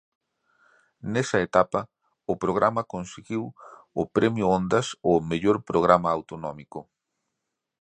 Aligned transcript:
Nesa 1.13 1.37
etapa 1.47 1.81
o 2.25 2.33
programa 2.43 2.81
conseguiu 2.93 3.43
o 3.93 4.03
Premio 4.15 4.47
Ondas 4.57 4.87
ao 5.07 5.17
mellor 5.29 5.57
programa 5.69 6.09
autonómico. 6.17 6.79